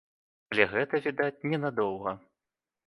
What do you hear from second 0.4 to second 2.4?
Але гэта, відаць, ненадоўга.